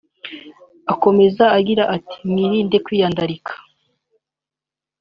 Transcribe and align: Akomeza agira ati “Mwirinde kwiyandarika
Akomeza 0.93 1.45
agira 1.57 1.83
ati 1.95 2.17
“Mwirinde 2.29 2.77
kwiyandarika 2.85 3.53